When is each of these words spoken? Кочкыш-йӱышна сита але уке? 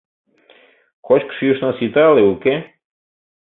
Кочкыш-йӱышна 1.05 1.69
сита 1.77 2.03
але 2.09 2.23
уке? 2.33 2.55